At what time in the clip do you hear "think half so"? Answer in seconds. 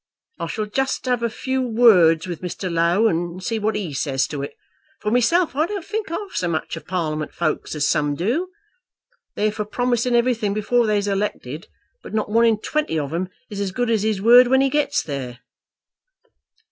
5.85-6.47